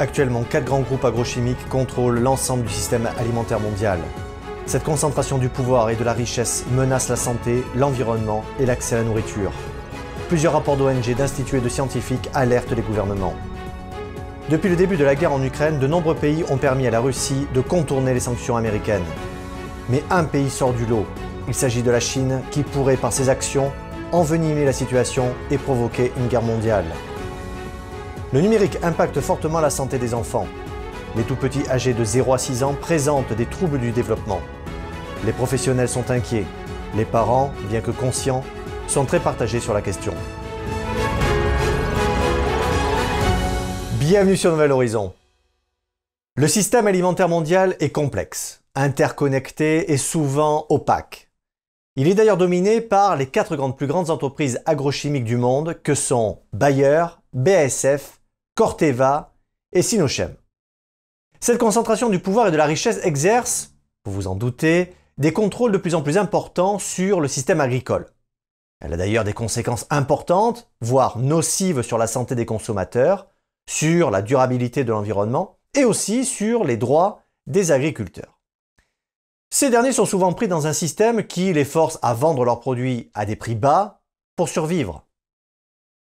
Actuellement, 0.00 0.44
quatre 0.44 0.64
grands 0.64 0.80
groupes 0.80 1.04
agrochimiques 1.04 1.68
contrôlent 1.68 2.20
l'ensemble 2.20 2.62
du 2.62 2.72
système 2.72 3.06
alimentaire 3.18 3.60
mondial. 3.60 3.98
Cette 4.64 4.82
concentration 4.82 5.36
du 5.36 5.50
pouvoir 5.50 5.90
et 5.90 5.94
de 5.94 6.02
la 6.02 6.14
richesse 6.14 6.64
menace 6.72 7.10
la 7.10 7.16
santé, 7.16 7.62
l'environnement 7.76 8.42
et 8.58 8.64
l'accès 8.64 8.94
à 8.94 9.00
la 9.00 9.04
nourriture. 9.04 9.52
Plusieurs 10.28 10.54
rapports 10.54 10.78
d'ONG, 10.78 11.14
d'instituts 11.14 11.58
et 11.58 11.60
de 11.60 11.68
scientifiques 11.68 12.30
alertent 12.32 12.72
les 12.72 12.80
gouvernements. 12.80 13.34
Depuis 14.48 14.70
le 14.70 14.76
début 14.76 14.96
de 14.96 15.04
la 15.04 15.16
guerre 15.16 15.34
en 15.34 15.42
Ukraine, 15.42 15.78
de 15.78 15.86
nombreux 15.86 16.14
pays 16.14 16.44
ont 16.48 16.56
permis 16.56 16.86
à 16.86 16.90
la 16.90 17.00
Russie 17.00 17.46
de 17.52 17.60
contourner 17.60 18.14
les 18.14 18.20
sanctions 18.20 18.56
américaines. 18.56 19.04
Mais 19.90 20.02
un 20.08 20.24
pays 20.24 20.48
sort 20.48 20.72
du 20.72 20.86
lot. 20.86 21.04
Il 21.46 21.52
s'agit 21.52 21.82
de 21.82 21.90
la 21.90 22.00
Chine 22.00 22.40
qui 22.50 22.62
pourrait, 22.62 22.96
par 22.96 23.12
ses 23.12 23.28
actions, 23.28 23.70
envenimer 24.12 24.64
la 24.64 24.72
situation 24.72 25.26
et 25.50 25.58
provoquer 25.58 26.10
une 26.16 26.28
guerre 26.28 26.40
mondiale. 26.40 26.86
Le 28.32 28.40
numérique 28.40 28.78
impacte 28.84 29.20
fortement 29.20 29.58
la 29.58 29.70
santé 29.70 29.98
des 29.98 30.14
enfants. 30.14 30.46
Les 31.16 31.24
tout 31.24 31.34
petits 31.34 31.68
âgés 31.68 31.94
de 31.94 32.04
0 32.04 32.32
à 32.32 32.38
6 32.38 32.62
ans 32.62 32.76
présentent 32.80 33.32
des 33.32 33.44
troubles 33.44 33.80
du 33.80 33.90
développement. 33.90 34.40
Les 35.24 35.32
professionnels 35.32 35.88
sont 35.88 36.12
inquiets. 36.12 36.46
Les 36.94 37.04
parents, 37.04 37.52
bien 37.68 37.80
que 37.80 37.90
conscients, 37.90 38.44
sont 38.86 39.04
très 39.04 39.18
partagés 39.18 39.58
sur 39.58 39.74
la 39.74 39.82
question. 39.82 40.14
Bienvenue 43.98 44.36
sur 44.36 44.52
Nouvel 44.52 44.70
Horizon. 44.70 45.12
Le 46.36 46.46
système 46.46 46.86
alimentaire 46.86 47.28
mondial 47.28 47.74
est 47.80 47.90
complexe, 47.90 48.62
interconnecté 48.76 49.90
et 49.90 49.96
souvent 49.96 50.66
opaque. 50.68 51.32
Il 51.96 52.06
est 52.06 52.14
d'ailleurs 52.14 52.36
dominé 52.36 52.80
par 52.80 53.16
les 53.16 53.26
quatre 53.26 53.56
grandes 53.56 53.76
plus 53.76 53.88
grandes 53.88 54.10
entreprises 54.10 54.60
agrochimiques 54.66 55.24
du 55.24 55.36
monde 55.36 55.80
que 55.82 55.96
sont 55.96 56.38
Bayer, 56.52 57.06
BASF, 57.32 58.19
Corteva 58.54 59.34
et 59.72 59.82
Sinochem. 59.82 60.34
Cette 61.40 61.58
concentration 61.58 62.10
du 62.10 62.18
pouvoir 62.18 62.48
et 62.48 62.50
de 62.50 62.56
la 62.56 62.66
richesse 62.66 63.00
exerce, 63.02 63.74
vous 64.04 64.12
vous 64.12 64.26
en 64.26 64.34
doutez, 64.34 64.94
des 65.18 65.32
contrôles 65.32 65.72
de 65.72 65.78
plus 65.78 65.94
en 65.94 66.02
plus 66.02 66.18
importants 66.18 66.78
sur 66.78 67.20
le 67.20 67.28
système 67.28 67.60
agricole. 67.60 68.06
Elle 68.80 68.94
a 68.94 68.96
d'ailleurs 68.96 69.24
des 69.24 69.32
conséquences 69.32 69.86
importantes, 69.90 70.70
voire 70.80 71.18
nocives 71.18 71.82
sur 71.82 71.98
la 71.98 72.06
santé 72.06 72.34
des 72.34 72.46
consommateurs, 72.46 73.28
sur 73.68 74.10
la 74.10 74.22
durabilité 74.22 74.84
de 74.84 74.92
l'environnement 74.92 75.58
et 75.74 75.84
aussi 75.84 76.24
sur 76.24 76.64
les 76.64 76.76
droits 76.76 77.22
des 77.46 77.72
agriculteurs. 77.72 78.40
Ces 79.50 79.70
derniers 79.70 79.92
sont 79.92 80.06
souvent 80.06 80.32
pris 80.32 80.48
dans 80.48 80.66
un 80.66 80.72
système 80.72 81.26
qui 81.26 81.52
les 81.52 81.64
force 81.64 81.98
à 82.02 82.14
vendre 82.14 82.44
leurs 82.44 82.60
produits 82.60 83.10
à 83.14 83.26
des 83.26 83.36
prix 83.36 83.54
bas 83.54 84.00
pour 84.36 84.48
survivre. 84.48 85.06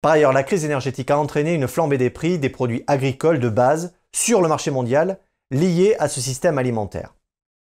Par 0.02 0.12
ailleurs, 0.12 0.32
la 0.32 0.42
crise 0.42 0.64
énergétique 0.64 1.12
a 1.12 1.18
entraîné 1.18 1.54
une 1.54 1.68
flambée 1.68 1.96
des 1.96 2.10
prix 2.10 2.40
des 2.40 2.50
produits 2.50 2.82
agricoles 2.88 3.38
de 3.38 3.48
base 3.48 3.94
sur 4.12 4.42
le 4.42 4.48
marché 4.48 4.72
mondial 4.72 5.20
liés 5.52 5.94
à 6.00 6.08
ce 6.08 6.20
système 6.20 6.58
alimentaire. 6.58 7.14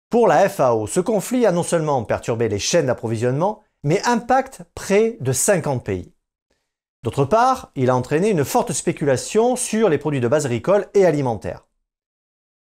Pour 0.09 0.27
la 0.27 0.49
FAO, 0.49 0.87
ce 0.87 1.01
conflit 1.01 1.45
a 1.45 1.53
non 1.53 1.63
seulement 1.63 2.03
perturbé 2.03 2.49
les 2.49 2.59
chaînes 2.59 2.87
d'approvisionnement, 2.87 3.63
mais 3.85 4.03
impacte 4.07 4.63
près 4.75 5.19
de 5.21 5.33
50 5.33 5.85
pays. 5.85 6.15
D'autre 7.03 7.27
part, 7.27 7.73
il 7.77 7.91
a 7.91 7.97
entraîné 7.97 8.31
une 8.31 8.45
forte 8.45 8.73
spéculation 8.73 9.55
sur 9.55 9.91
les 9.91 9.99
produits 9.99 10.21
de 10.21 10.29
base 10.29 10.47
agricole 10.47 10.87
et 10.95 11.05
alimentaires. 11.05 11.67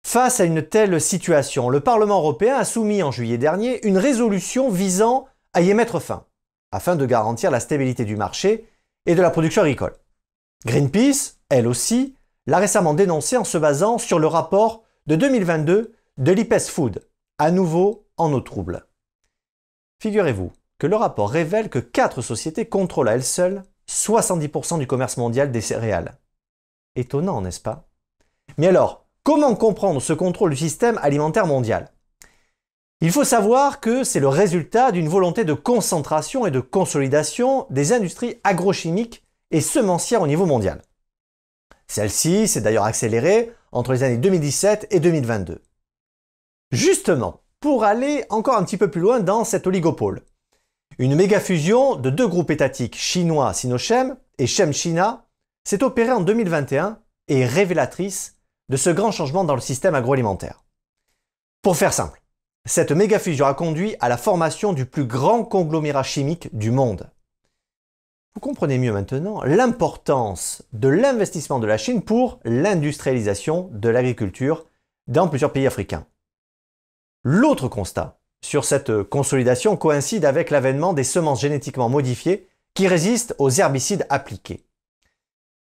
Face 0.06 0.40
à 0.40 0.46
une 0.46 0.62
telle 0.62 1.02
situation, 1.02 1.70
le 1.70 1.80
Parlement 1.80 2.20
européen 2.20 2.56
a 2.56 2.66
soumis 2.66 3.02
en 3.02 3.12
juillet 3.12 3.40
dernier 3.40 3.86
une 3.88 3.98
résolution 3.98 4.70
visant 4.70 5.26
à 5.54 5.62
y 5.62 5.74
mettre 5.74 6.00
fin, 6.00 6.26
afin 6.72 6.96
de 6.96 7.06
garantir 7.08 7.50
la 7.50 7.60
stabilité 7.60 8.06
du 8.06 8.16
marché 8.16 8.68
et 9.06 9.16
de 9.16 9.22
la 9.22 9.30
production 9.30 9.62
agricole. 9.62 9.96
Greenpeace, 10.66 11.38
elle 11.50 11.68
aussi, 11.68 12.16
l'a 12.48 12.58
récemment 12.58 12.94
dénoncé 12.94 13.38
en 13.38 13.44
se 13.44 13.58
basant 13.58 13.98
sur 13.98 14.20
le 14.20 14.28
rapport 14.28 14.84
de 15.08 15.16
2022 15.16 15.94
de 16.18 16.32
l'IPES 16.32 16.70
Food, 16.70 17.08
à 17.38 17.52
nouveau 17.52 18.08
en 18.18 18.32
eau 18.34 18.42
trouble. 18.42 18.86
Figurez-vous 20.02 20.52
que 20.78 20.88
le 20.88 20.96
rapport 20.96 21.30
révèle 21.30 21.70
que 21.70 21.80
quatre 21.80 22.22
sociétés 22.22 22.68
contrôlent 22.68 23.10
à 23.10 23.14
elles 23.14 23.24
seules 23.24 23.64
70% 23.90 24.80
du 24.80 24.88
commerce 24.88 25.18
mondial 25.18 25.52
des 25.52 25.62
céréales. 25.62 26.18
Étonnant, 26.96 27.42
n'est-ce 27.42 27.60
pas? 27.60 27.88
Mais 28.58 28.68
alors, 28.68 29.06
comment 29.24 29.56
comprendre 29.56 30.02
ce 30.02 30.14
contrôle 30.14 30.52
du 30.52 30.58
système 30.58 31.00
alimentaire 31.02 31.48
mondial? 31.48 31.92
Il 33.02 33.12
faut 33.12 33.24
savoir 33.24 33.82
que 33.82 34.04
c'est 34.04 34.20
le 34.20 34.30
résultat 34.30 34.92
d'une 34.92 35.10
volonté 35.10 35.44
de 35.44 35.54
concentration 35.54 36.46
et 36.46 36.52
de 36.52 36.62
consolidation 36.62 37.68
des 37.70 37.92
industries 37.92 38.40
agrochimiques 38.44 39.24
et 39.52 39.62
semencières 39.62 40.22
au 40.22 40.28
niveau 40.28 40.46
mondial. 40.46 40.82
Celle-ci 41.88 42.48
s'est 42.48 42.62
d'ailleurs 42.62 42.86
accélérée 42.86 43.52
entre 43.72 43.94
les 43.94 44.04
années 44.04 44.18
2017 44.18 44.88
et 44.92 45.00
2022. 45.00 45.62
Justement, 46.72 47.42
pour 47.60 47.84
aller 47.84 48.26
encore 48.30 48.58
un 48.58 48.64
petit 48.64 48.78
peu 48.78 48.90
plus 48.90 49.02
loin 49.02 49.20
dans 49.20 49.44
cet 49.44 49.68
oligopole, 49.68 50.22
une 50.98 51.16
méga 51.16 51.40
fusion 51.40 51.96
de 51.96 52.10
deux 52.10 52.28
groupes 52.28 52.52
étatiques 52.52 52.96
chinois 52.96 53.54
Sinochem 53.54 54.18
et 54.38 54.48
China 54.48 55.26
s'est 55.66 55.84
opérée 55.84 56.12
en 56.12 56.22
2021 56.22 57.00
et 57.28 57.46
révélatrice 57.46 58.38
de 58.70 58.78
ce 58.78 58.90
grand 58.90 59.12
changement 59.12 59.44
dans 59.44 59.56
le 59.56 59.62
système 59.62 59.96
agroalimentaire. 59.96 60.64
Pour 61.62 61.76
faire 61.76 61.94
simple, 61.94 62.22
cette 62.66 62.92
méga 62.92 63.20
fusion 63.20 63.46
a 63.46 63.54
conduit 63.54 63.96
à 64.00 64.10
la 64.10 64.18
formation 64.18 64.74
du 64.74 64.86
plus 64.86 65.06
grand 65.06 65.44
conglomérat 65.44 66.04
chimique 66.04 66.50
du 66.58 66.72
monde. 66.72 67.10
Vous 68.34 68.42
comprenez 68.42 68.80
mieux 68.80 68.92
maintenant 68.92 69.44
l'importance 69.44 70.64
de 70.74 70.90
l'investissement 70.90 71.60
de 71.60 71.68
la 71.68 71.78
Chine 71.78 72.02
pour 72.02 72.40
l'industrialisation 72.44 73.70
de 73.72 73.88
l'agriculture 73.88 74.66
dans 75.08 75.30
plusieurs 75.30 75.54
pays 75.54 75.68
africains. 75.68 76.08
L'autre 77.24 77.68
constat, 77.68 78.20
sur 78.44 78.66
cette 78.66 79.04
consolidation 79.04 79.78
coïncide 79.78 80.26
avec 80.26 80.50
l'avènement 80.50 80.94
des 80.94 81.04
semences 81.04 81.42
génétiquement 81.42 81.88
modifiées 81.88 82.50
qui 82.74 82.88
résistent 82.88 83.36
aux 83.38 83.50
herbicides 83.50 84.06
appliqués. 84.10 84.66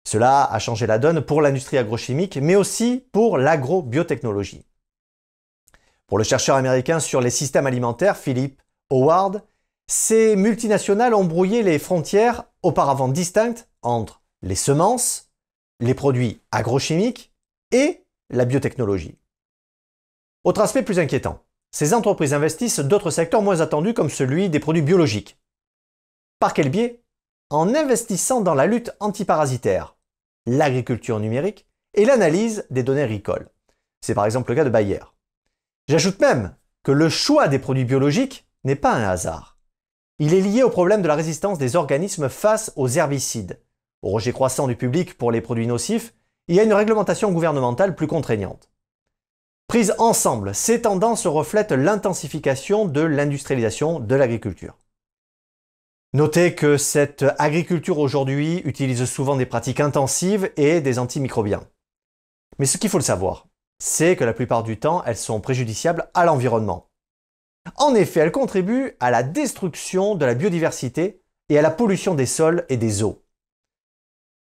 Cela 0.05 0.45
a 0.45 0.59
changé 0.59 0.87
la 0.87 0.99
donne 0.99 1.21
pour 1.21 1.41
l'industrie 1.41 1.77
agrochimique, 1.77 2.37
mais 2.37 2.55
aussi 2.55 3.05
pour 3.11 3.37
l'agrobiotechnologie. 3.37 4.65
Pour 6.13 6.19
le 6.19 6.23
chercheur 6.23 6.57
américain 6.57 6.99
sur 6.99 7.21
les 7.21 7.31
systèmes 7.31 7.65
alimentaires, 7.65 8.17
Philip 8.17 8.61
Howard, 8.91 9.41
ces 9.87 10.35
multinationales 10.35 11.15
ont 11.15 11.23
brouillé 11.23 11.63
les 11.63 11.79
frontières 11.79 12.43
auparavant 12.61 13.07
distinctes 13.07 13.67
entre 13.81 14.21
les 14.43 14.53
semences, 14.53 15.31
les 15.79 15.95
produits 15.95 16.39
agrochimiques 16.51 17.33
et 17.71 18.05
la 18.29 18.45
biotechnologie. 18.45 19.17
Autre 20.43 20.61
aspect 20.61 20.83
plus 20.83 20.99
inquiétant, 20.99 21.39
ces 21.71 21.95
entreprises 21.95 22.35
investissent 22.35 22.77
d'autres 22.77 23.09
secteurs 23.09 23.41
moins 23.41 23.61
attendus 23.61 23.95
comme 23.95 24.11
celui 24.11 24.51
des 24.51 24.59
produits 24.59 24.83
biologiques. 24.83 25.39
Par 26.37 26.53
quel 26.53 26.69
biais? 26.69 27.01
En 27.49 27.73
investissant 27.73 28.41
dans 28.41 28.53
la 28.53 28.67
lutte 28.67 28.91
antiparasitaire, 28.99 29.97
l'agriculture 30.45 31.19
numérique 31.19 31.65
et 31.95 32.05
l'analyse 32.05 32.67
des 32.69 32.83
données 32.83 33.01
agricoles. 33.01 33.49
C'est 34.01 34.13
par 34.13 34.27
exemple 34.27 34.51
le 34.51 34.57
cas 34.57 34.63
de 34.63 34.69
Bayer. 34.69 34.99
J'ajoute 35.87 36.19
même 36.21 36.55
que 36.83 36.91
le 36.91 37.09
choix 37.09 37.47
des 37.47 37.59
produits 37.59 37.85
biologiques 37.85 38.47
n'est 38.63 38.75
pas 38.75 38.93
un 38.93 39.03
hasard. 39.03 39.57
Il 40.19 40.33
est 40.33 40.41
lié 40.41 40.63
au 40.63 40.69
problème 40.69 41.01
de 41.01 41.07
la 41.07 41.15
résistance 41.15 41.57
des 41.57 41.75
organismes 41.75 42.29
face 42.29 42.71
aux 42.75 42.87
herbicides. 42.87 43.59
Au 44.01 44.09
rejet 44.09 44.31
croissant 44.31 44.67
du 44.67 44.75
public 44.75 45.17
pour 45.17 45.31
les 45.31 45.41
produits 45.41 45.67
nocifs, 45.67 46.13
y 46.47 46.59
a 46.59 46.63
une 46.63 46.73
réglementation 46.73 47.31
gouvernementale 47.31 47.95
plus 47.95 48.07
contraignante. 48.07 48.69
Prises 49.67 49.95
ensemble, 49.97 50.53
ces 50.53 50.81
tendances 50.81 51.25
reflètent 51.25 51.71
l'intensification 51.71 52.85
de 52.85 53.01
l'industrialisation 53.01 53.99
de 53.99 54.15
l'agriculture. 54.15 54.77
Notez 56.13 56.53
que 56.53 56.77
cette 56.77 57.25
agriculture 57.39 57.97
aujourd'hui 57.97 58.61
utilise 58.65 59.05
souvent 59.05 59.35
des 59.35 59.47
pratiques 59.47 59.79
intensives 59.79 60.51
et 60.57 60.79
des 60.79 60.99
antimicrobiens. 60.99 61.63
Mais 62.59 62.67
ce 62.67 62.77
qu'il 62.77 62.89
faut 62.89 62.99
le 62.99 63.03
savoir, 63.03 63.47
c'est 63.79 64.15
que 64.15 64.23
la 64.23 64.33
plupart 64.33 64.63
du 64.63 64.79
temps, 64.79 65.03
elles 65.05 65.17
sont 65.17 65.41
préjudiciables 65.41 66.09
à 66.13 66.25
l'environnement. 66.25 66.89
En 67.77 67.95
effet, 67.95 68.21
elles 68.21 68.31
contribuent 68.31 68.95
à 68.99 69.11
la 69.11 69.23
destruction 69.23 70.15
de 70.15 70.25
la 70.25 70.35
biodiversité 70.35 71.21
et 71.49 71.57
à 71.57 71.61
la 71.61 71.71
pollution 71.71 72.15
des 72.15 72.25
sols 72.25 72.65
et 72.69 72.77
des 72.77 73.03
eaux. 73.03 73.23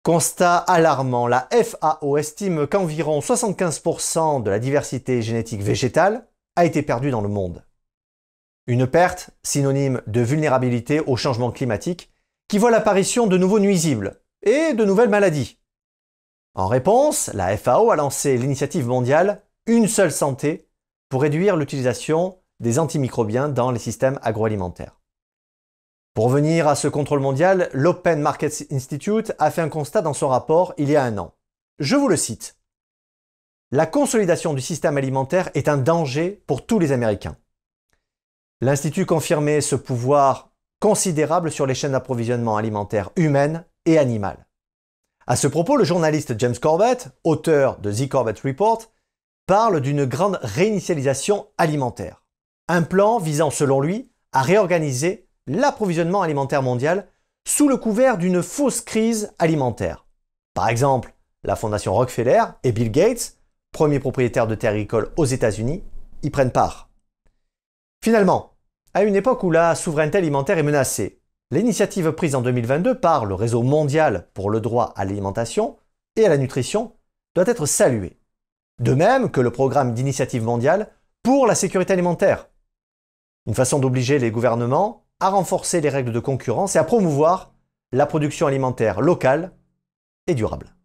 Constat 0.03 0.57
alarmant, 0.57 1.27
la 1.27 1.49
FAO 1.51 2.17
estime 2.17 2.65
qu'environ 2.67 3.19
75% 3.19 4.41
de 4.41 4.49
la 4.49 4.59
diversité 4.59 5.21
génétique 5.21 5.61
végétale 5.61 6.27
a 6.55 6.65
été 6.65 6.81
perdue 6.81 7.11
dans 7.11 7.21
le 7.21 7.27
monde. 7.27 7.65
Une 8.67 8.87
perte 8.87 9.31
synonyme 9.43 10.01
de 10.07 10.21
vulnérabilité 10.21 11.01
au 11.01 11.17
changement 11.17 11.51
climatique 11.51 12.11
qui 12.47 12.57
voit 12.57 12.71
l'apparition 12.71 13.27
de 13.27 13.37
nouveaux 13.37 13.59
nuisibles 13.59 14.21
et 14.43 14.73
de 14.73 14.85
nouvelles 14.85 15.09
maladies. 15.09 15.56
En 16.57 16.65
réponse, 16.65 17.29
la 17.35 17.55
FAO 17.55 17.91
a 17.91 17.95
lancé 17.95 18.35
l'initiative 18.35 18.87
mondiale 18.87 19.43
Une 19.67 19.87
seule 19.87 20.11
santé 20.11 20.67
pour 21.07 21.21
réduire 21.21 21.55
l'utilisation 21.55 22.39
des 22.59 22.79
antimicrobiens 22.79 23.47
dans 23.47 23.69
les 23.69 23.77
systèmes 23.77 24.19
agroalimentaires. 24.23 24.99
Pour 26.15 26.25
revenir 26.25 26.67
à 26.67 26.73
ce 26.73 26.87
contrôle 26.87 27.19
mondial, 27.19 27.69
l'Open 27.73 28.19
Markets 28.21 28.65
Institute 28.71 29.33
a 29.37 29.51
fait 29.51 29.61
un 29.61 29.69
constat 29.69 30.01
dans 30.01 30.15
son 30.15 30.29
rapport 30.29 30.73
il 30.79 30.89
y 30.89 30.95
a 30.95 31.03
un 31.03 31.19
an. 31.19 31.35
Je 31.77 31.95
vous 31.95 32.07
le 32.07 32.17
cite. 32.17 32.57
la 33.69 33.85
consolidation 33.85 34.55
du 34.55 34.61
système 34.61 34.97
alimentaire 34.97 35.51
est 35.53 35.67
un 35.67 35.77
danger 35.77 36.43
pour 36.47 36.65
tous 36.65 36.79
les 36.79 36.91
Américains. 36.91 37.37
L'Institut 38.61 39.05
confirmait 39.05 39.61
ce 39.61 39.75
pouvoir 39.75 40.49
considérable 40.79 41.51
sur 41.51 41.67
les 41.67 41.75
chaînes 41.75 41.91
d'approvisionnement 41.91 42.57
alimentaire 42.57 43.11
humaines 43.15 43.63
et 43.85 43.99
animales. 43.99 44.46
À 45.29 45.35
ce 45.35 45.47
propos, 45.47 45.75
le 45.75 45.83
journaliste 45.83 46.39
James 46.39 46.57
Corbett, 46.57 47.09
auteur 47.25 47.79
de 47.79 47.91
The 47.91 48.07
Corbett 48.07 48.39
Report, 48.39 48.83
parle 49.45 49.81
d'une 49.81 50.05
grande 50.05 50.39
réinitialisation 50.41 51.47
alimentaire. 51.57 52.23
Un 52.69 52.81
plan 52.81 53.19
visant, 53.19 53.49
selon 53.49 53.81
lui, 53.81 54.09
à 54.31 54.41
réorganiser 54.41 55.27
l'approvisionnement 55.45 56.21
alimentaire 56.21 56.63
mondial 56.63 57.09
sous 57.45 57.67
le 57.67 57.75
couvert 57.75 58.17
d'une 58.17 58.41
fausse 58.41 58.79
crise 58.79 59.33
alimentaire. 59.37 60.05
Par 60.53 60.69
exemple, 60.69 61.13
la 61.43 61.57
fondation 61.57 61.93
Rockefeller 61.93 62.43
et 62.63 62.71
Bill 62.71 62.89
Gates, 62.89 63.35
premier 63.73 63.99
propriétaire 63.99 64.47
de 64.47 64.55
terres 64.55 64.71
agricoles 64.71 65.11
aux 65.17 65.25
États-Unis, 65.25 65.83
y 66.23 66.29
prennent 66.29 66.51
part. 66.51 66.89
Finalement, 68.01 68.53
à 68.93 69.03
une 69.03 69.15
époque 69.15 69.43
où 69.43 69.51
la 69.51 69.75
souveraineté 69.75 70.19
alimentaire 70.19 70.57
est 70.57 70.63
menacée, 70.63 71.19
l'initiative 71.51 72.11
prise 72.11 72.35
en 72.35 72.41
2022 72.41 72.99
par 72.99 73.25
le 73.25 73.33
réseau 73.33 73.63
mondial 73.63 74.27
pour 74.33 74.49
le 74.49 74.59
droit 74.59 74.93
à 74.95 75.05
l'alimentation 75.05 75.77
et 76.15 76.25
à 76.25 76.29
la 76.29 76.37
nutrition 76.37 76.93
doit 77.35 77.47
être 77.47 77.65
saluée. 77.65 78.19
De 78.79 78.93
même 78.93 79.31
que 79.31 79.41
le 79.41 79.51
programme 79.51 79.93
d'initiative 79.93 80.43
mondiale 80.43 80.91
pour 81.23 81.47
la 81.47 81.55
sécurité 81.55 81.93
alimentaire. 81.93 82.49
Une 83.47 83.55
façon 83.55 83.79
d'obliger 83.79 84.19
les 84.19 84.31
gouvernements 84.31 85.05
à 85.19 85.29
renforcer 85.29 85.81
les 85.81 85.89
règles 85.89 86.11
de 86.11 86.19
concurrence 86.19 86.75
et 86.75 86.79
à 86.79 86.83
promouvoir 86.83 87.53
la 87.91 88.05
production 88.05 88.47
alimentaire 88.47 89.01
locale 89.01 89.51
et 90.27 90.35
durable. 90.35 90.75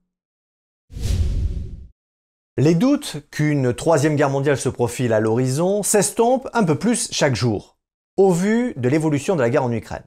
Les 2.57 2.75
doutes 2.75 3.25
qu'une 3.31 3.75
troisième 3.75 4.15
guerre 4.15 4.31
mondiale 4.31 4.59
se 4.59 4.69
profile 4.69 5.13
à 5.13 5.21
l'horizon 5.21 5.83
s'estompent 5.83 6.49
un 6.53 6.65
peu 6.65 6.79
plus 6.79 7.11
chaque 7.11 7.35
jour, 7.35 7.79
au 8.17 8.31
vu 8.31 8.75
de 8.77 8.89
l'évolution 8.89 9.37
de 9.37 9.41
la 9.41 9.51
guerre 9.51 9.65
en 9.65 9.73
Ukraine. 9.73 10.05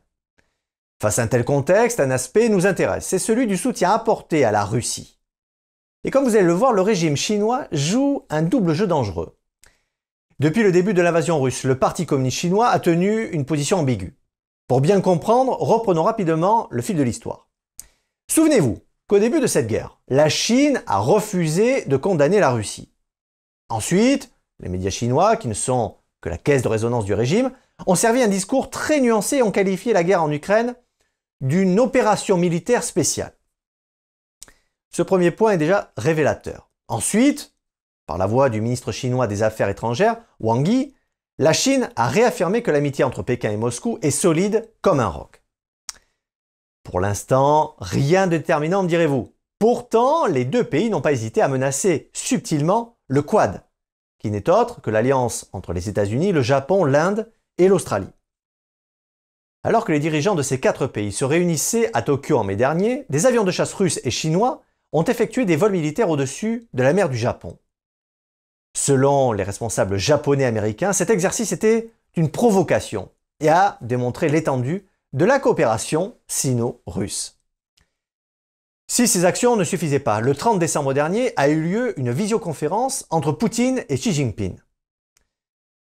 Face 1.02 1.20
à 1.20 1.24
un 1.24 1.28
tel 1.28 1.44
contexte, 1.44 2.00
un 2.00 2.12
aspect 2.12 2.50
nous 2.50 2.66
intéresse, 2.66 3.06
c'est 3.06 3.20
celui 3.20 3.48
du 3.48 3.58
soutien 3.58 3.92
apporté 3.92 4.46
à 4.46 4.52
la 4.52 4.64
Russie. 4.64 5.20
Et 6.04 6.12
comme 6.12 6.24
vous 6.24 6.36
allez 6.36 6.46
le 6.46 6.54
voir, 6.54 6.72
le 6.72 6.82
régime 6.82 7.18
chinois 7.18 7.68
joue 7.72 8.24
un 8.30 8.44
double 8.44 8.74
jeu 8.74 8.88
dangereux. 8.88 9.38
Depuis 10.40 10.64
le 10.64 10.72
début 10.72 10.94
de 10.94 11.02
l'invasion 11.02 11.42
russe, 11.42 11.64
le 11.64 11.80
Parti 11.80 12.06
communiste 12.06 12.38
chinois 12.38 12.68
a 12.68 12.80
tenu 12.80 13.28
une 13.30 13.46
position 13.46 13.80
ambiguë. 13.80 14.16
Pour 14.68 14.82
bien 14.82 15.02
comprendre, 15.02 15.58
reprenons 15.60 16.04
rapidement 16.04 16.68
le 16.72 16.82
fil 16.82 16.96
de 16.96 17.04
l'histoire. 17.04 17.50
Souvenez-vous 18.30 18.80
qu'au 19.08 19.20
début 19.20 19.40
de 19.40 19.48
cette 19.48 19.68
guerre, 19.68 20.00
la 20.08 20.30
Chine 20.30 20.82
a 20.88 21.00
refusé 21.00 21.86
de 21.86 21.98
condamner 21.98 22.40
la 22.40 22.52
Russie. 22.52 22.92
Ensuite, 23.70 24.32
les 24.60 24.70
médias 24.70 24.90
chinois, 24.92 25.36
qui 25.36 25.48
ne 25.48 25.54
sont 25.54 25.98
que 26.22 26.30
la 26.30 26.38
caisse 26.38 26.62
de 26.62 26.68
résonance 26.68 27.06
du 27.06 27.14
régime, 27.14 27.52
ont 27.86 27.96
servi 27.96 28.22
un 28.22 28.28
discours 28.28 28.70
très 28.70 29.02
nuancé 29.02 29.38
et 29.38 29.44
ont 29.44 29.52
qualifié 29.52 29.94
la 29.94 30.04
guerre 30.04 30.24
en 30.24 30.32
Ukraine 30.32 30.76
d'une 31.46 31.80
opération 31.80 32.38
militaire 32.38 32.84
spéciale. 32.84 33.38
Ce 34.90 35.04
premier 35.04 35.30
point 35.30 35.52
est 35.52 35.60
déjà 35.60 35.92
révélateur. 35.96 36.72
Ensuite, 36.88 37.54
par 38.08 38.18
la 38.18 38.26
voix 38.26 38.50
du 38.50 38.62
ministre 38.62 38.92
chinois 38.92 39.28
des 39.28 39.44
Affaires 39.44 39.70
étrangères, 39.70 40.18
Wang 40.40 40.68
Yi, 40.68 40.96
la 41.38 41.54
Chine 41.54 41.92
a 41.96 42.08
réaffirmé 42.08 42.64
que 42.64 42.72
l'amitié 42.72 43.04
entre 43.04 43.22
Pékin 43.22 43.52
et 43.52 43.58
Moscou 43.58 44.00
est 44.02 44.10
solide 44.10 44.72
comme 44.82 45.00
un 45.00 45.08
roc. 45.08 45.44
Pour 46.84 47.00
l'instant, 47.00 47.76
rien 47.78 48.26
de 48.26 48.38
déterminant, 48.38 48.84
direz-vous. 48.84 49.32
Pourtant, 49.60 50.26
les 50.26 50.46
deux 50.46 50.64
pays 50.64 50.90
n'ont 50.90 51.02
pas 51.02 51.12
hésité 51.12 51.44
à 51.44 51.48
menacer 51.48 52.10
subtilement 52.12 52.98
le 53.08 53.22
Quad, 53.22 53.64
qui 54.18 54.32
n'est 54.32 54.50
autre 54.50 54.82
que 54.82 54.90
l'alliance 54.90 55.48
entre 55.54 55.74
les 55.74 55.90
États-Unis, 55.90 56.32
le 56.32 56.42
Japon, 56.42 56.86
l'Inde 56.86 57.32
et 57.60 57.68
l'Australie. 57.68 58.10
Alors 59.66 59.84
que 59.84 59.92
les 59.92 60.00
dirigeants 60.00 60.36
de 60.36 60.44
ces 60.44 60.60
quatre 60.60 60.86
pays 60.86 61.12
se 61.12 61.26
réunissaient 61.26 61.90
à 61.96 62.04
Tokyo 62.04 62.38
en 62.38 62.44
mai 62.44 62.56
dernier, 62.56 63.08
des 63.10 63.26
avions 63.26 63.44
de 63.44 63.50
chasse 63.50 63.74
russes 63.74 64.00
et 64.04 64.12
chinois 64.12 64.62
ont 64.92 65.04
effectué 65.04 65.44
des 65.44 65.56
vols 65.56 65.72
militaires 65.72 66.12
au-dessus 66.12 66.68
de 66.76 66.84
la 66.84 66.94
mer 66.94 67.10
du 67.10 67.18
Japon. 67.18 67.58
Selon 68.78 69.32
les 69.32 69.42
responsables 69.42 69.98
japonais 69.98 70.46
américains, 70.46 70.94
cet 70.94 71.10
exercice 71.10 71.52
était 71.52 71.90
une 72.16 72.30
provocation 72.30 73.10
et 73.40 73.50
a 73.50 73.80
démontré 73.82 74.30
l'étendue 74.30 74.86
de 75.14 75.26
la 75.26 75.40
coopération 75.40 76.16
sino-russe. 76.28 77.40
Si 78.88 79.08
ces 79.08 79.26
actions 79.26 79.56
ne 79.56 79.64
suffisaient 79.64 79.98
pas, 79.98 80.22
le 80.22 80.36
30 80.36 80.60
décembre 80.60 80.94
dernier 80.94 81.34
a 81.38 81.50
eu 81.50 81.60
lieu 81.60 82.00
une 82.00 82.12
visioconférence 82.12 83.08
entre 83.10 83.32
Poutine 83.32 83.84
et 83.90 83.96
Xi 83.96 84.14
Jinping. 84.14 84.60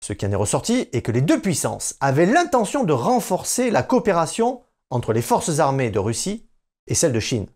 Ce 0.04 0.12
qui 0.12 0.26
en 0.26 0.32
est 0.32 0.36
ressorti 0.36 0.90
est 0.92 1.00
que 1.00 1.12
les 1.12 1.22
deux 1.22 1.40
puissances 1.40 1.96
avaient 1.98 2.26
l'intention 2.26 2.84
de 2.84 2.92
renforcer 2.92 3.70
la 3.70 3.82
coopération 3.82 4.62
entre 4.90 5.14
les 5.14 5.22
forces 5.22 5.60
armées 5.60 5.90
de 5.90 5.98
Russie 5.98 6.46
et 6.86 6.94
celles 6.94 7.14
de 7.14 7.20
Chine. 7.20 7.46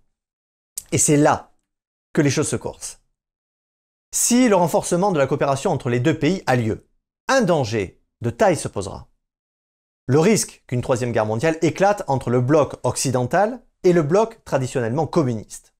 Et 0.91 0.97
c'est 0.97 1.19
là 1.19 1.53
que 2.15 2.23
les 2.23 2.31
choses 2.31 2.49
se 2.49 2.57
corsent. 2.57 3.03
Si 4.15 4.49
le 4.49 4.57
renforcement 4.57 5.13
de 5.13 5.19
la 5.19 5.27
coopération 5.27 5.73
entre 5.73 5.91
les 5.91 6.01
deux 6.01 6.19
pays 6.19 6.43
a 6.47 6.57
lieu, 6.57 6.89
un 7.29 7.43
danger 7.43 8.01
de 8.23 8.31
taille 8.31 8.57
se 8.57 8.69
posera. 8.69 9.09
Le 10.07 10.19
risque 10.19 10.65
qu'une 10.67 10.81
troisième 10.81 11.13
guerre 11.13 11.27
mondiale 11.27 11.59
éclate 11.61 12.03
entre 12.07 12.31
le 12.31 12.41
bloc 12.41 12.77
occidental 12.83 13.61
et 13.83 13.93
le 13.93 14.03
bloc 14.03 14.43
traditionnellement 14.47 15.07
communiste. 15.07 15.75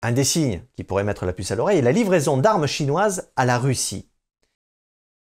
Un 0.00 0.12
des 0.12 0.22
signes 0.22 0.62
qui 0.76 0.84
pourrait 0.84 1.02
mettre 1.02 1.26
la 1.26 1.32
puce 1.32 1.50
à 1.50 1.56
l'oreille 1.56 1.80
est 1.80 1.82
la 1.82 1.90
livraison 1.90 2.36
d'armes 2.36 2.68
chinoises 2.68 3.32
à 3.34 3.44
la 3.44 3.58
Russie. 3.58 4.11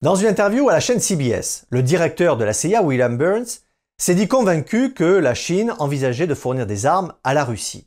Dans 0.02 0.14
une 0.14 0.26
interview 0.26 0.68
à 0.68 0.74
la 0.74 0.80
chaîne 0.80 1.00
CBS, 1.00 1.64
le 1.70 1.82
directeur 1.82 2.36
de 2.36 2.44
la 2.44 2.52
CIA, 2.52 2.82
William 2.82 3.16
Burns, 3.16 3.62
s'est 3.96 4.14
dit 4.14 4.28
convaincu 4.28 4.92
que 4.92 5.04
la 5.04 5.32
Chine 5.32 5.74
envisageait 5.78 6.26
de 6.26 6.34
fournir 6.34 6.66
des 6.66 6.84
armes 6.84 7.14
à 7.24 7.32
la 7.32 7.44
Russie. 7.44 7.86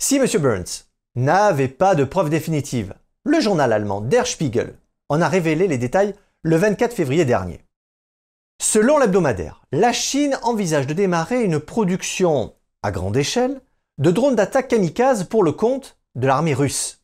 Si 0.00 0.16
M. 0.16 0.26
Burns 0.40 0.84
n'avait 1.16 1.66
pas 1.66 1.96
de 1.96 2.04
preuves 2.04 2.30
définitives, 2.30 2.94
le 3.24 3.40
journal 3.40 3.72
allemand 3.72 4.00
Der 4.00 4.28
Spiegel 4.28 4.78
en 5.08 5.20
a 5.20 5.28
révélé 5.28 5.66
les 5.66 5.76
détails 5.76 6.14
le 6.42 6.54
24 6.54 6.94
février 6.94 7.24
dernier. 7.24 7.64
Selon 8.62 8.98
l'hebdomadaire, 8.98 9.62
la 9.72 9.92
Chine 9.92 10.38
envisage 10.42 10.86
de 10.86 10.94
démarrer 10.94 11.42
une 11.42 11.58
production 11.58 12.54
à 12.84 12.92
grande 12.92 13.16
échelle 13.16 13.60
de 13.98 14.12
drones 14.12 14.36
d'attaque 14.36 14.68
kamikaze 14.68 15.24
pour 15.24 15.42
le 15.42 15.50
compte 15.50 15.98
de 16.14 16.28
l'armée 16.28 16.54
russe. 16.54 17.01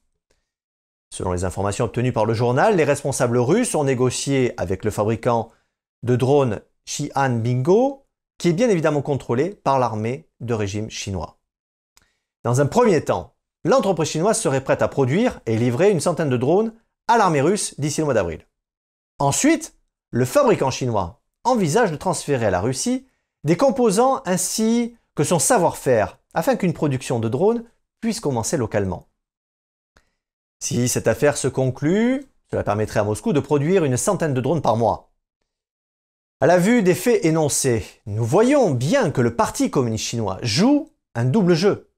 Selon 1.11 1.33
les 1.33 1.45
informations 1.45 1.87
obtenues 1.87 2.13
par 2.13 2.27
le 2.27 2.35
journal, 2.35 2.77
les 2.77 2.85
responsables 2.85 3.39
russes 3.39 3.75
ont 3.75 3.85
négocié 3.85 4.53
avec 4.57 4.85
le 4.85 4.91
fabricant 4.91 5.51
de 6.03 6.17
drones 6.17 6.61
Xi'an 6.87 7.39
Bingo, 7.41 8.07
qui 8.39 8.49
est 8.49 8.53
bien 8.53 8.69
évidemment 8.69 9.03
contrôlé 9.03 9.51
par 9.51 9.79
l'armée 9.79 10.29
de 10.41 10.55
régime 10.55 10.91
chinois. 10.91 11.39
Dans 12.45 12.61
un 12.61 12.67
premier 12.67 13.05
temps, 13.05 13.35
l'entreprise 13.65 14.11
chinoise 14.11 14.41
serait 14.41 14.63
prête 14.63 14.83
à 14.83 14.89
produire 14.89 15.41
et 15.47 15.57
livrer 15.57 15.91
une 15.91 16.01
centaine 16.01 16.31
de 16.31 16.37
drones 16.37 16.73
à 17.09 17.19
l'armée 17.19 17.41
russe 17.41 17.75
d'ici 17.79 18.01
le 18.01 18.05
mois 18.05 18.15
d'avril. 18.15 18.47
Ensuite, 19.19 19.75
le 20.11 20.25
fabricant 20.25 20.71
chinois 20.71 21.21
envisage 21.45 21.91
de 21.91 21.97
transférer 21.97 22.47
à 22.47 22.51
la 22.51 22.61
Russie 22.61 23.07
des 23.45 23.57
composants 23.57 24.23
ainsi 24.25 24.97
que 25.15 25.25
son 25.25 25.39
savoir-faire 25.39 26.19
afin 26.35 26.57
qu'une 26.57 26.73
production 26.73 27.19
de 27.19 27.29
drones 27.29 27.65
puisse 28.01 28.21
commencer 28.21 28.57
localement. 28.57 29.09
Si 30.61 30.89
cette 30.89 31.09
affaire 31.09 31.37
se 31.37 31.49
conclut, 31.49 32.25
cela 32.51 32.65
permettrait 32.65 33.01
à 33.01 33.05
Moscou 33.05 33.33
de 33.33 33.41
produire 33.41 33.85
une 33.85 33.97
centaine 33.97 34.35
de 34.35 34.41
drones 34.41 34.63
par 34.63 34.77
mois. 34.77 35.13
À 36.41 36.47
la 36.47 36.59
vue 36.59 36.83
des 36.83 36.95
faits 36.95 37.25
énoncés, 37.25 37.85
nous 38.07 38.25
voyons 38.25 38.71
bien 38.71 39.11
que 39.11 39.21
le 39.21 39.35
Parti 39.35 39.71
communiste 39.71 40.05
chinois 40.05 40.39
joue 40.43 40.93
un 41.15 41.25
double 41.25 41.55
jeu. 41.55 41.91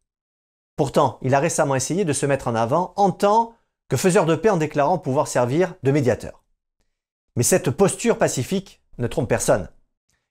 Pourtant, 0.77 1.19
il 1.21 1.35
a 1.35 1.41
récemment 1.41 1.75
essayé 1.75 2.07
de 2.07 2.15
se 2.15 2.25
mettre 2.25 2.49
en 2.49 2.55
avant 2.55 2.95
en 2.97 3.11
tant 3.11 3.53
que 3.89 3.99
faiseur 3.99 4.25
de 4.25 4.35
paix 4.35 4.49
en 4.49 4.57
déclarant 4.57 4.99
pouvoir 4.99 5.29
servir 5.29 5.75
de 5.83 5.91
médiateur. 5.91 6.43
Mais 7.37 7.43
cette 7.43 7.71
posture 7.71 8.17
pacifique 8.17 8.83
ne 8.97 9.07
trompe 9.07 9.29
personne. 9.29 9.69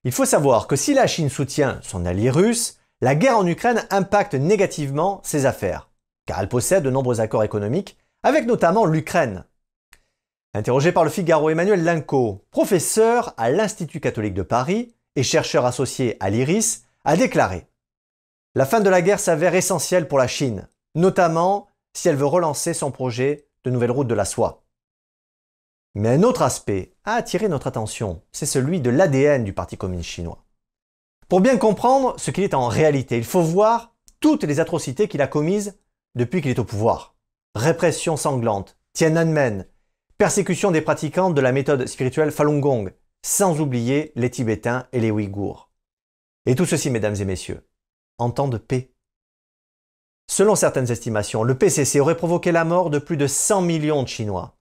Il 0.06 0.12
faut 0.12 0.26
savoir 0.26 0.66
que 0.66 0.76
si 0.76 0.94
la 0.94 1.06
Chine 1.06 1.30
soutient 1.30 1.80
son 1.84 2.06
allié 2.06 2.30
russe, 2.30 2.80
la 3.02 3.16
guerre 3.16 3.38
en 3.38 3.46
Ukraine 3.46 3.86
impacte 3.92 4.34
négativement 4.34 5.22
ses 5.24 5.46
affaires, 5.46 5.90
car 6.26 6.40
elle 6.40 6.50
possède 6.50 6.84
de 6.84 6.90
nombreux 6.90 7.22
accords 7.22 7.44
économiques, 7.44 7.98
avec 8.24 8.46
notamment 8.46 8.86
l'Ukraine. 8.86 9.46
Interrogé 10.54 10.92
par 10.92 11.04
le 11.04 11.10
Figaro, 11.10 11.50
Emmanuel 11.50 11.84
Linco, 11.84 12.46
professeur 12.52 13.34
à 13.38 13.50
l'Institut 13.50 14.00
catholique 14.00 14.34
de 14.34 14.42
Paris 14.42 14.96
et 15.16 15.24
chercheur 15.24 15.66
associé 15.66 16.18
à 16.20 16.30
l'IRIS, 16.30 16.86
a 17.06 17.16
déclaré 17.16 17.68
La 18.56 18.66
fin 18.66 18.82
de 18.82 18.90
la 18.90 19.02
guerre 19.02 19.20
s'avère 19.20 19.56
essentielle 19.56 20.08
pour 20.08 20.18
la 20.18 20.28
Chine, 20.28 20.68
notamment 20.96 21.68
si 21.94 22.10
elle 22.10 22.16
veut 22.16 22.26
relancer 22.26 22.74
son 22.74 22.92
projet 22.92 23.48
de 23.64 23.70
nouvelle 23.70 23.92
route 23.92 24.08
de 24.08 24.16
la 24.16 24.26
soie. 24.26 24.64
Mais 25.96 26.10
un 26.10 26.24
autre 26.24 26.42
aspect 26.42 26.94
a 27.04 27.14
attiré 27.14 27.48
notre 27.48 27.68
attention, 27.68 28.22
c'est 28.32 28.46
celui 28.46 28.80
de 28.80 28.90
l'ADN 28.90 29.44
du 29.44 29.54
Parti 29.54 29.78
communiste 29.78 30.10
chinois. 30.10 30.46
Pour 31.28 31.42
bien 31.42 31.58
comprendre 31.58 32.20
ce 32.20 32.32
qu'il 32.32 32.44
est 32.44 32.54
en 32.54 32.68
réalité, 32.68 33.18
il 33.18 33.24
faut 33.24 33.42
voir 33.42 33.94
toutes 34.20 34.44
les 34.44 34.60
atrocités 34.60 35.08
qu'il 35.08 35.22
a 35.22 35.28
commises 35.28 35.80
depuis 36.16 36.42
qu'il 36.42 36.52
est 36.52 36.60
au 36.60 36.66
pouvoir. 36.66 37.16
Répression 37.56 38.16
sanglante, 38.16 38.78
Tiananmen, 38.94 39.66
persécution 40.18 40.72
des 40.72 40.82
pratiquants 40.82 41.32
de 41.32 41.42
la 41.42 41.52
méthode 41.52 41.88
spirituelle 41.88 42.32
Falun 42.32 42.60
Gong, 42.60 42.94
sans 43.26 43.60
oublier 43.60 44.12
les 44.16 44.30
Tibétains 44.30 44.88
et 44.92 45.00
les 45.00 45.12
Ouïghours. 45.12 45.72
Et 46.46 46.56
tout 46.56 46.66
ceci, 46.66 46.90
mesdames 46.90 47.16
et 47.16 47.26
messieurs, 47.26 47.68
en 48.18 48.30
temps 48.30 48.48
de 48.48 48.58
paix. 48.58 48.94
Selon 50.30 50.56
certaines 50.56 50.92
estimations, 50.92 51.44
le 51.44 51.58
PCC 51.58 52.00
aurait 52.00 52.18
provoqué 52.18 52.52
la 52.52 52.66
mort 52.66 52.90
de 52.90 53.00
plus 53.00 53.18
de 53.18 53.28
100 53.28 53.62
millions 53.62 54.04
de 54.04 54.08
Chinois. 54.08 54.58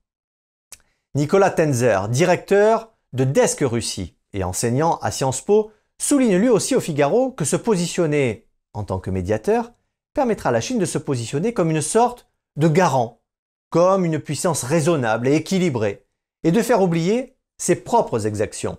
Nicolas 1.15 1.51
Tenzer, 1.51 2.09
directeur 2.09 2.93
de 3.13 3.25
Desk 3.25 3.61
Russie 3.61 4.17
et 4.33 4.45
enseignant 4.45 4.97
à 4.99 5.11
Sciences 5.11 5.43
Po, 5.43 5.73
souligne 6.01 6.37
lui 6.37 6.49
aussi 6.49 6.75
au 6.75 6.81
Figaro 6.81 7.33
que 7.33 7.45
se 7.45 7.57
positionner 7.57 8.49
en 8.73 8.85
tant 8.85 8.99
que 8.99 9.11
médiateur 9.11 9.73
permettra 10.15 10.49
à 10.51 10.53
la 10.53 10.61
Chine 10.61 10.79
de 10.79 10.85
se 10.85 10.99
positionner 10.99 11.53
comme 11.53 11.71
une 11.71 11.83
sorte 11.83 12.28
de 12.59 12.69
garant, 12.69 13.23
comme 13.71 14.05
une 14.05 14.19
puissance 14.19 14.63
raisonnable 14.63 15.29
et 15.29 15.37
équilibrée, 15.37 16.07
et 16.43 16.53
de 16.53 16.63
faire 16.63 16.83
oublier 16.83 17.37
ses 17.57 17.77
propres 17.77 18.27
exactions. 18.27 18.79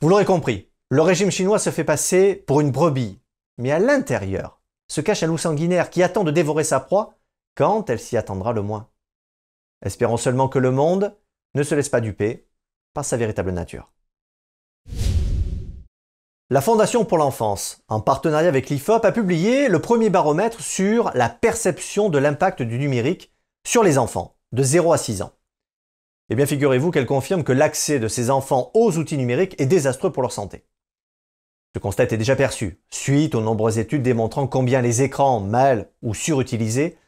Vous 0.00 0.08
l'aurez 0.08 0.24
compris, 0.24 0.70
le 0.88 1.02
régime 1.02 1.30
chinois 1.30 1.58
se 1.58 1.70
fait 1.70 1.84
passer 1.84 2.34
pour 2.34 2.60
une 2.60 2.70
brebis, 2.70 3.20
mais 3.58 3.70
à 3.70 3.78
l'intérieur 3.78 4.60
se 4.88 5.00
cache 5.00 5.22
un 5.22 5.26
loup 5.26 5.38
sanguinaire 5.38 5.90
qui 5.90 6.02
attend 6.02 6.24
de 6.24 6.30
dévorer 6.30 6.64
sa 6.64 6.80
proie 6.80 7.18
quand 7.54 7.90
elle 7.90 8.00
s'y 8.00 8.16
attendra 8.16 8.52
le 8.52 8.62
moins. 8.62 8.90
Espérons 9.84 10.16
seulement 10.16 10.48
que 10.48 10.58
le 10.58 10.70
monde 10.70 11.16
ne 11.54 11.62
se 11.62 11.74
laisse 11.74 11.88
pas 11.88 12.00
duper 12.00 12.48
par 12.94 13.04
sa 13.04 13.16
véritable 13.16 13.50
nature. 13.50 13.92
La 16.52 16.60
Fondation 16.60 17.06
pour 17.06 17.16
l'enfance, 17.16 17.82
en 17.88 18.02
partenariat 18.02 18.48
avec 18.48 18.68
l'IFOP, 18.68 19.06
a 19.06 19.10
publié 19.10 19.68
le 19.68 19.78
premier 19.78 20.10
baromètre 20.10 20.60
sur 20.60 21.10
la 21.14 21.30
perception 21.30 22.10
de 22.10 22.18
l'impact 22.18 22.60
du 22.60 22.78
numérique 22.78 23.32
sur 23.66 23.82
les 23.82 23.96
enfants 23.96 24.36
de 24.52 24.62
0 24.62 24.92
à 24.92 24.98
6 24.98 25.22
ans. 25.22 25.32
Eh 26.28 26.34
bien, 26.34 26.44
figurez-vous 26.44 26.90
qu'elle 26.90 27.06
confirme 27.06 27.42
que 27.42 27.52
l'accès 27.52 27.98
de 27.98 28.06
ces 28.06 28.28
enfants 28.28 28.70
aux 28.74 28.98
outils 28.98 29.16
numériques 29.16 29.58
est 29.58 29.64
désastreux 29.64 30.12
pour 30.12 30.20
leur 30.20 30.30
santé. 30.30 30.66
Ce 31.74 31.80
constat 31.80 32.02
est 32.02 32.18
déjà 32.18 32.36
perçu, 32.36 32.82
suite 32.90 33.34
aux 33.34 33.40
nombreuses 33.40 33.78
études 33.78 34.02
démontrant 34.02 34.46
combien 34.46 34.82
les 34.82 35.00
écrans 35.00 35.40
mal 35.40 35.88
ou 36.02 36.12
surutilisés 36.12 36.98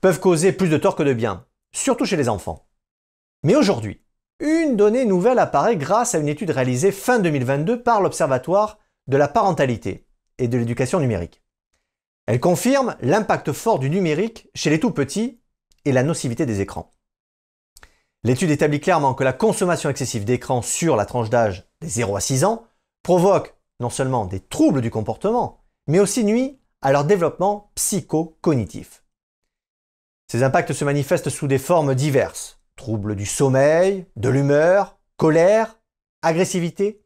peuvent 0.00 0.18
causer 0.18 0.50
plus 0.50 0.70
de 0.70 0.76
tort 0.76 0.96
que 0.96 1.04
de 1.04 1.12
bien, 1.12 1.46
surtout 1.70 2.04
chez 2.04 2.16
les 2.16 2.28
enfants. 2.28 2.66
Mais 3.44 3.54
aujourd'hui, 3.54 4.02
une 4.40 4.74
donnée 4.74 5.04
nouvelle 5.04 5.38
apparaît 5.38 5.76
grâce 5.76 6.16
à 6.16 6.18
une 6.18 6.26
étude 6.26 6.50
réalisée 6.50 6.90
fin 6.90 7.20
2022 7.20 7.80
par 7.80 8.00
l'Observatoire 8.00 8.80
de 9.08 9.16
la 9.16 9.28
parentalité 9.28 10.06
et 10.38 10.48
de 10.48 10.56
l'éducation 10.56 11.00
numérique. 11.00 11.42
Elle 12.26 12.40
confirme 12.40 12.96
l'impact 13.00 13.52
fort 13.52 13.78
du 13.78 13.90
numérique 13.90 14.48
chez 14.54 14.70
les 14.70 14.80
tout 14.80 14.90
petits 14.90 15.40
et 15.84 15.92
la 15.92 16.02
nocivité 16.02 16.46
des 16.46 16.60
écrans. 16.60 16.90
L'étude 18.22 18.50
établit 18.50 18.80
clairement 18.80 19.14
que 19.14 19.24
la 19.24 19.32
consommation 19.32 19.90
excessive 19.90 20.24
d'écrans 20.24 20.62
sur 20.62 20.96
la 20.96 21.06
tranche 21.06 21.30
d'âge 21.30 21.66
des 21.80 21.88
0 21.88 22.16
à 22.16 22.20
6 22.20 22.44
ans 22.44 22.66
provoque 23.02 23.54
non 23.80 23.90
seulement 23.90 24.26
des 24.26 24.40
troubles 24.40 24.80
du 24.80 24.90
comportement, 24.90 25.64
mais 25.86 26.00
aussi 26.00 26.24
nuit 26.24 26.60
à 26.82 26.92
leur 26.92 27.04
développement 27.04 27.70
psycho-cognitif. 27.74 29.04
Ces 30.30 30.42
impacts 30.42 30.72
se 30.72 30.84
manifestent 30.84 31.30
sous 31.30 31.46
des 31.46 31.58
formes 31.58 31.94
diverses. 31.94 32.60
Troubles 32.76 33.16
du 33.16 33.24
sommeil, 33.24 34.06
de 34.16 34.28
l'humeur, 34.28 34.98
colère, 35.16 35.80
agressivité. 36.22 37.02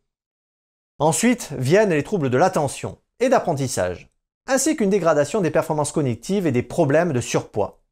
Ensuite 1.03 1.51
viennent 1.59 1.91
les 1.91 2.05
troubles 2.05 2.31
de 2.31 2.39
l'attention 2.39 2.97
et 3.19 3.29
d'apprentissage, 3.29 4.09
ainsi 4.47 4.77
qu'une 4.77 4.89
dégradation 4.89 5.41
des 5.41 5.51
performances 5.51 5.91
cognitives 5.91 6.47
et 6.47 6.53
des 6.53 6.63
problèmes 6.63 7.13
de 7.13 7.21
surpoids. 7.21 7.83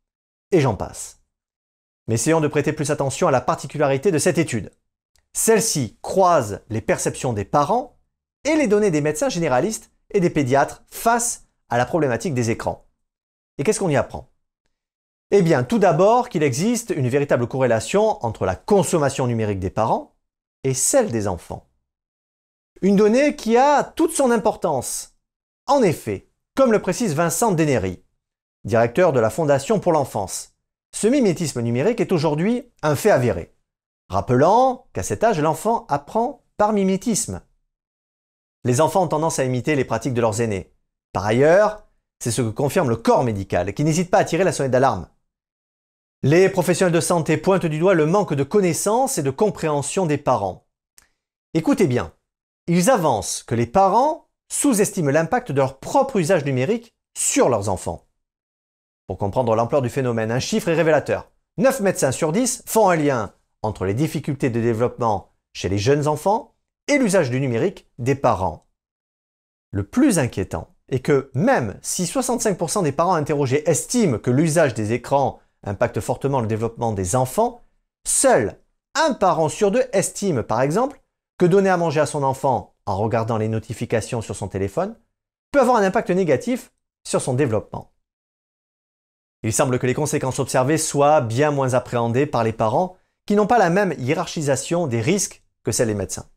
Et 0.52 0.60
j'en 0.60 0.76
passe. 0.76 1.20
Mais 2.06 2.14
essayons 2.14 2.40
de 2.40 2.46
prêter 2.46 2.72
plus 2.72 2.92
attention 2.92 3.26
à 3.26 3.32
la 3.32 3.40
particularité 3.40 4.12
de 4.12 4.18
cette 4.18 4.38
étude. 4.38 4.70
Celle-ci 5.32 5.98
croise 6.02 6.60
les 6.68 6.80
perceptions 6.80 7.32
des 7.32 7.44
parents 7.44 7.98
et 8.44 8.54
les 8.54 8.68
données 8.68 8.92
des 8.92 9.00
médecins 9.00 9.28
généralistes 9.28 9.90
et 10.12 10.20
des 10.20 10.30
pédiatres 10.30 10.84
face 10.86 11.48
à 11.68 11.78
la 11.78 11.86
problématique 11.86 12.34
des 12.34 12.50
écrans. 12.50 12.86
Et 13.58 13.64
qu'est-ce 13.64 13.80
qu'on 13.80 13.90
y 13.90 13.96
apprend? 13.96 14.30
Eh 15.32 15.42
bien, 15.42 15.64
tout 15.64 15.80
d'abord 15.80 16.28
qu'il 16.28 16.44
existe 16.44 16.90
une 16.90 17.08
véritable 17.08 17.48
corrélation 17.48 18.24
entre 18.24 18.46
la 18.46 18.54
consommation 18.54 19.26
numérique 19.26 19.58
des 19.58 19.70
parents 19.70 20.14
et 20.62 20.74
celle 20.74 21.10
des 21.10 21.26
enfants. 21.26 21.66
Une 22.82 22.96
donnée 22.96 23.36
qui 23.36 23.58
a 23.58 23.84
toute 23.84 24.12
son 24.12 24.30
importance. 24.30 25.14
En 25.66 25.82
effet, 25.82 26.30
comme 26.56 26.72
le 26.72 26.80
précise 26.80 27.14
Vincent 27.14 27.52
Denery, 27.52 28.02
directeur 28.64 29.12
de 29.12 29.20
la 29.20 29.28
Fondation 29.28 29.80
pour 29.80 29.92
l'enfance, 29.92 30.54
ce 30.92 31.06
mimétisme 31.06 31.60
numérique 31.60 32.00
est 32.00 32.10
aujourd'hui 32.10 32.72
un 32.82 32.96
fait 32.96 33.10
avéré, 33.10 33.54
rappelant 34.08 34.86
qu'à 34.94 35.02
cet 35.02 35.22
âge, 35.22 35.40
l'enfant 35.40 35.84
apprend 35.90 36.42
par 36.56 36.72
mimétisme. 36.72 37.42
Les 38.64 38.80
enfants 38.80 39.04
ont 39.04 39.08
tendance 39.08 39.38
à 39.38 39.44
imiter 39.44 39.76
les 39.76 39.84
pratiques 39.84 40.14
de 40.14 40.22
leurs 40.22 40.40
aînés. 40.40 40.72
Par 41.12 41.26
ailleurs, 41.26 41.86
c'est 42.18 42.30
ce 42.30 42.40
que 42.40 42.48
confirme 42.48 42.88
le 42.88 42.96
corps 42.96 43.24
médical, 43.24 43.74
qui 43.74 43.84
n'hésite 43.84 44.10
pas 44.10 44.18
à 44.18 44.24
tirer 44.24 44.44
la 44.44 44.52
sonnette 44.52 44.72
d'alarme. 44.72 45.06
Les 46.22 46.48
professionnels 46.48 46.94
de 46.94 47.00
santé 47.00 47.36
pointent 47.36 47.66
du 47.66 47.78
doigt 47.78 47.94
le 47.94 48.06
manque 48.06 48.32
de 48.32 48.42
connaissances 48.42 49.18
et 49.18 49.22
de 49.22 49.30
compréhension 49.30 50.06
des 50.06 50.18
parents. 50.18 50.66
Écoutez 51.52 51.86
bien, 51.86 52.12
ils 52.72 52.88
avancent 52.88 53.42
que 53.42 53.56
les 53.56 53.66
parents 53.66 54.28
sous-estiment 54.48 55.10
l'impact 55.10 55.50
de 55.50 55.56
leur 55.56 55.80
propre 55.80 56.18
usage 56.18 56.44
numérique 56.44 56.94
sur 57.18 57.48
leurs 57.48 57.68
enfants. 57.68 58.06
Pour 59.08 59.18
comprendre 59.18 59.56
l'ampleur 59.56 59.82
du 59.82 59.88
phénomène, 59.88 60.30
un 60.30 60.38
chiffre 60.38 60.68
est 60.68 60.76
révélateur. 60.76 61.32
9 61.56 61.80
médecins 61.80 62.12
sur 62.12 62.30
10 62.30 62.62
font 62.66 62.88
un 62.88 62.94
lien 62.94 63.34
entre 63.62 63.84
les 63.84 63.94
difficultés 63.94 64.50
de 64.50 64.60
développement 64.60 65.32
chez 65.52 65.68
les 65.68 65.78
jeunes 65.78 66.06
enfants 66.06 66.54
et 66.86 66.96
l'usage 66.96 67.28
du 67.28 67.40
numérique 67.40 67.88
des 67.98 68.14
parents. 68.14 68.68
Le 69.72 69.82
plus 69.82 70.20
inquiétant 70.20 70.68
est 70.90 71.00
que 71.00 71.32
même 71.34 71.76
si 71.82 72.04
65% 72.04 72.84
des 72.84 72.92
parents 72.92 73.14
interrogés 73.14 73.68
estiment 73.68 74.18
que 74.18 74.30
l'usage 74.30 74.74
des 74.74 74.92
écrans 74.92 75.40
impacte 75.64 75.98
fortement 75.98 76.40
le 76.40 76.46
développement 76.46 76.92
des 76.92 77.16
enfants, 77.16 77.64
seul 78.06 78.60
un 78.94 79.14
parent 79.14 79.48
sur 79.48 79.72
deux 79.72 79.84
estime, 79.92 80.44
par 80.44 80.62
exemple, 80.62 80.99
que 81.40 81.46
donner 81.46 81.70
à 81.70 81.78
manger 81.78 82.00
à 82.00 82.06
son 82.06 82.22
enfant 82.22 82.74
en 82.84 82.98
regardant 82.98 83.38
les 83.38 83.48
notifications 83.48 84.20
sur 84.20 84.36
son 84.36 84.48
téléphone 84.48 84.94
peut 85.52 85.60
avoir 85.62 85.78
un 85.78 85.82
impact 85.82 86.10
négatif 86.10 86.70
sur 87.02 87.22
son 87.22 87.32
développement. 87.32 87.94
Il 89.42 89.54
semble 89.54 89.78
que 89.78 89.86
les 89.86 89.94
conséquences 89.94 90.38
observées 90.38 90.76
soient 90.76 91.22
bien 91.22 91.50
moins 91.50 91.72
appréhendées 91.72 92.26
par 92.26 92.44
les 92.44 92.52
parents 92.52 92.98
qui 93.24 93.36
n'ont 93.36 93.46
pas 93.46 93.56
la 93.56 93.70
même 93.70 93.94
hiérarchisation 93.96 94.86
des 94.86 95.00
risques 95.00 95.42
que 95.64 95.72
celle 95.72 95.88
des 95.88 95.94
médecins. 95.94 96.28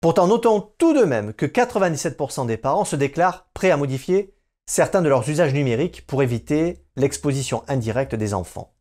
Pourtant, 0.00 0.28
notons 0.28 0.60
tout 0.78 0.92
de 0.92 1.02
même 1.02 1.32
que 1.32 1.46
97% 1.46 2.46
des 2.46 2.56
parents 2.56 2.84
se 2.84 2.94
déclarent 2.94 3.48
prêts 3.52 3.72
à 3.72 3.76
modifier 3.76 4.32
certains 4.64 5.02
de 5.02 5.08
leurs 5.08 5.28
usages 5.28 5.54
numériques 5.54 6.06
pour 6.06 6.22
éviter 6.22 6.86
l'exposition 6.94 7.64
indirecte 7.66 8.14
des 8.14 8.32
enfants. 8.32 8.76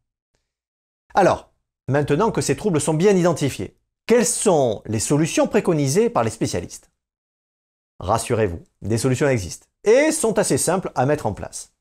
Alors, 1.16 1.52
maintenant 1.88 2.30
que 2.30 2.42
ces 2.42 2.56
troubles 2.56 2.80
sont 2.80 2.94
bien 2.94 3.16
identifiés, 3.16 3.80
quelles 4.05 4.25
sont 4.25 4.81
les 4.86 5.00
solutions 5.00 5.48
préconisées 5.48 6.10
par 6.10 6.24
les 6.24 6.29
spécialistes? 6.29 6.91
Rassurez-vous, 8.00 8.62
des 8.81 8.98
solutions 8.98 9.29
existent 9.29 9.67
et 9.86 10.12
sont 10.12 10.38
assez 10.38 10.57
simples 10.57 10.91
à 10.95 11.05
mettre 11.05 11.25
en 11.25 11.33
place. 11.33 11.74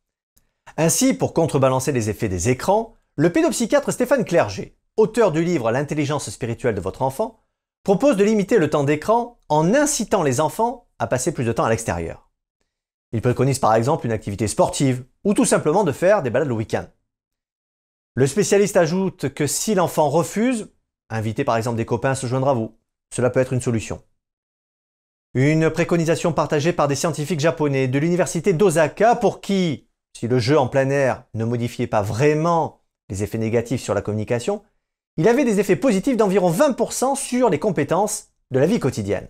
Ainsi, 0.77 1.15
pour 1.15 1.35
contrebalancer 1.35 1.91
les 1.91 2.11
effets 2.11 2.29
des 2.29 2.49
écrans, 2.49 2.95
le 3.17 3.33
pédopsychiatre 3.33 3.93
Stéphane 3.93 4.25
Clerget, 4.25 4.77
auteur 4.97 5.33
du 5.33 5.43
livre 5.43 5.71
L'intelligence 5.73 6.31
spirituelle 6.31 6.75
de 6.75 6.81
votre 6.81 7.03
enfant, 7.03 7.41
propose 7.83 8.17
de 8.17 8.25
limiter 8.25 8.59
le 8.59 8.71
temps 8.71 8.85
d'écran 8.85 9.39
en 9.49 9.75
incitant 9.75 10.23
les 10.23 10.41
enfants 10.41 10.87
à 11.01 11.09
passer 11.09 11.33
plus 11.33 11.45
de 11.45 11.53
temps 11.53 11.65
à 11.65 11.71
l'extérieur. 11.71 12.31
Il 13.13 13.21
préconise 13.21 13.59
par 13.59 13.75
exemple 13.75 14.07
une 14.07 14.13
activité 14.13 14.47
sportive 14.47 15.05
ou 15.25 15.35
tout 15.35 15.45
simplement 15.45 15.83
de 15.83 15.93
faire 15.93 16.23
des 16.23 16.31
balades 16.31 16.49
le 16.49 16.55
week-end. 16.55 16.87
Le 18.15 18.27
spécialiste 18.27 18.77
ajoute 18.77 19.35
que 19.35 19.47
si 19.47 19.75
l'enfant 19.75 20.09
refuse, 20.09 20.73
inviter 21.17 21.45
par 21.45 21.57
exemple 21.57 21.77
des 21.77 21.85
copains 21.85 22.11
à 22.11 22.15
se 22.15 22.27
joindre 22.27 22.49
à 22.49 22.55
vous. 22.55 22.77
Cela 23.15 23.31
peut 23.31 23.41
être 23.41 23.53
une 23.53 23.61
solution. 23.61 24.03
Une 25.35 25.71
préconisation 25.71 26.33
partagée 26.33 26.73
par 26.73 26.89
des 26.89 26.95
scientifiques 26.95 27.41
japonais 27.41 27.89
de 27.89 27.99
l'université 27.99 28.53
d'Osaka 28.53 29.17
pour 29.17 29.41
qui, 29.41 29.89
si 30.17 30.29
le 30.29 30.39
jeu 30.39 30.59
en 30.59 30.69
plein 30.69 30.91
air 30.91 31.25
ne 31.35 31.45
modifiait 31.45 31.87
pas 31.87 32.03
vraiment 32.03 32.81
les 33.09 33.23
effets 33.23 33.39
négatifs 33.39 33.83
sur 33.83 33.95
la 33.95 34.03
communication, 34.03 34.63
il 35.17 35.29
avait 35.29 35.45
des 35.45 35.61
effets 35.61 35.77
positifs 35.77 36.17
d'environ 36.17 36.51
20% 36.51 37.17
sur 37.17 37.51
les 37.51 37.59
compétences 37.59 38.29
de 38.51 38.59
la 38.59 38.67
vie 38.67 38.81
quotidienne. 38.81 39.29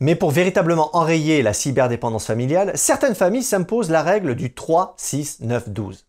Mais 0.00 0.14
pour 0.14 0.30
véritablement 0.30 0.94
enrayer 0.94 1.42
la 1.42 1.52
cyberdépendance 1.52 2.26
familiale, 2.26 2.76
certaines 2.76 3.14
familles 3.14 3.42
s'imposent 3.42 3.90
la 3.90 4.02
règle 4.02 4.34
du 4.34 4.52
3, 4.52 4.94
6, 4.98 5.40
9, 5.40 5.70
12. 5.70 6.06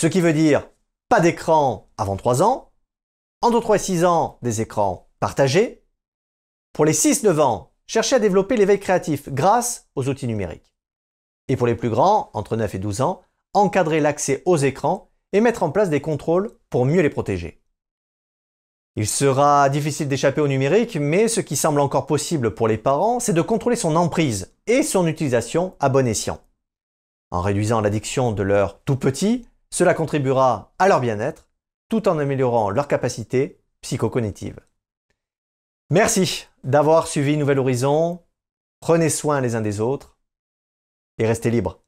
Ce 0.00 0.06
qui 0.06 0.20
veut 0.20 0.32
dire 0.32 0.68
pas 1.08 1.20
d'écran 1.20 1.88
avant 1.96 2.16
3 2.16 2.42
ans, 2.42 2.72
entre 3.44 3.60
3 3.60 3.76
et 3.76 3.78
6 3.78 4.04
ans 4.06 4.38
des 4.40 4.62
écrans 4.62 5.10
partagés. 5.20 5.84
Pour 6.72 6.86
les 6.86 6.94
6-9 6.94 7.40
ans, 7.40 7.72
cherchez 7.86 8.16
à 8.16 8.18
développer 8.18 8.56
l'éveil 8.56 8.80
créatif 8.80 9.28
grâce 9.28 9.90
aux 9.96 10.08
outils 10.08 10.26
numériques. 10.26 10.74
Et 11.48 11.56
pour 11.58 11.66
les 11.66 11.74
plus 11.74 11.90
grands, 11.90 12.30
entre 12.32 12.56
9 12.56 12.74
et 12.74 12.78
12 12.78 13.02
ans, 13.02 13.20
encadrer 13.52 14.00
l'accès 14.00 14.42
aux 14.46 14.56
écrans 14.56 15.10
et 15.34 15.42
mettre 15.42 15.62
en 15.62 15.70
place 15.70 15.90
des 15.90 16.00
contrôles 16.00 16.56
pour 16.70 16.86
mieux 16.86 17.02
les 17.02 17.10
protéger. 17.10 17.60
Il 18.96 19.06
sera 19.06 19.68
difficile 19.68 20.08
d'échapper 20.08 20.40
au 20.40 20.48
numérique, 20.48 20.96
mais 20.96 21.28
ce 21.28 21.42
qui 21.42 21.56
semble 21.56 21.80
encore 21.80 22.06
possible 22.06 22.54
pour 22.54 22.66
les 22.66 22.78
parents, 22.78 23.20
c'est 23.20 23.34
de 23.34 23.42
contrôler 23.42 23.76
son 23.76 23.94
emprise 23.94 24.54
et 24.66 24.82
son 24.82 25.06
utilisation 25.06 25.76
à 25.80 25.90
bon 25.90 26.08
escient. 26.08 26.40
En 27.30 27.42
réduisant 27.42 27.82
l'addiction 27.82 28.32
de 28.32 28.42
leurs 28.42 28.80
tout 28.84 28.96
petits, 28.96 29.46
cela 29.68 29.92
contribuera 29.92 30.72
à 30.78 30.88
leur 30.88 31.00
bien-être 31.00 31.46
tout 31.88 32.08
en 32.08 32.18
améliorant 32.18 32.70
leurs 32.70 32.88
capacités 32.88 33.60
psychocognitives. 33.80 34.60
Merci 35.90 36.46
d'avoir 36.64 37.06
suivi 37.06 37.36
Nouvel 37.36 37.58
Horizon. 37.58 38.24
Prenez 38.80 39.10
soin 39.10 39.40
les 39.40 39.54
uns 39.54 39.60
des 39.60 39.80
autres 39.80 40.18
et 41.18 41.26
restez 41.26 41.50
libres. 41.50 41.83